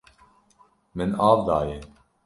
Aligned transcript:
Min 1.03 1.15
av 1.31 1.45
daye. 1.51 1.81